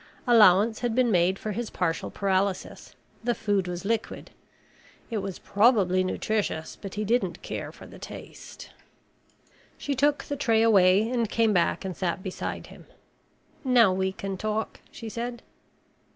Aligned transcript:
Allowance 0.25 0.79
had 0.79 0.95
been 0.95 1.11
made 1.11 1.37
for 1.37 1.51
his 1.51 1.69
partial 1.69 2.09
paralysis. 2.09 2.95
The 3.23 3.35
food 3.35 3.67
was 3.67 3.85
liquid. 3.85 4.31
It 5.11 5.19
was 5.19 5.37
probably 5.37 6.03
nutritious, 6.03 6.75
but 6.75 6.95
he 6.95 7.05
didn't 7.05 7.43
care 7.43 7.71
for 7.71 7.85
the 7.85 7.99
taste. 7.99 8.71
She 9.77 9.93
took 9.93 10.23
the 10.23 10.35
tray 10.35 10.63
away 10.63 11.07
and 11.07 11.29
came 11.29 11.53
back 11.53 11.85
and 11.85 11.95
sat 11.95 12.23
beside 12.23 12.65
him. 12.65 12.87
"Now 13.63 13.93
we 13.93 14.11
can 14.11 14.37
talk," 14.37 14.79
she 14.89 15.07
said. 15.07 15.43